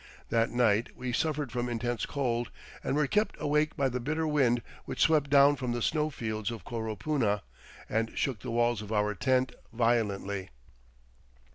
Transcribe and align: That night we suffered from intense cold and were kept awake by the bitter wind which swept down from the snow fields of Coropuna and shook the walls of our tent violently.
That 0.29 0.49
night 0.49 0.89
we 0.97 1.13
suffered 1.13 1.51
from 1.51 1.69
intense 1.69 2.07
cold 2.07 2.49
and 2.83 2.95
were 2.95 3.05
kept 3.05 3.35
awake 3.39 3.77
by 3.77 3.87
the 3.87 3.99
bitter 3.99 4.25
wind 4.25 4.63
which 4.85 4.99
swept 5.01 5.29
down 5.29 5.57
from 5.57 5.73
the 5.73 5.81
snow 5.83 6.09
fields 6.09 6.49
of 6.49 6.65
Coropuna 6.65 7.43
and 7.87 8.11
shook 8.17 8.39
the 8.39 8.49
walls 8.49 8.81
of 8.81 8.91
our 8.91 9.13
tent 9.13 9.51
violently. 9.71 10.49